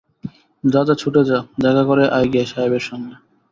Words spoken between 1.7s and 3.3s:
করে আয়গে সাহেবের সঙ্গে।